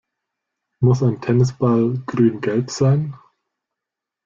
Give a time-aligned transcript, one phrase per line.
[0.81, 3.13] Muss ein Tennisball grüngelb sein?